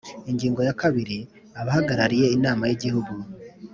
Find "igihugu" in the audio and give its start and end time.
2.77-3.11